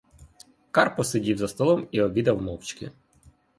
[0.71, 2.91] Карпо сидів за столом і обідав мовчки.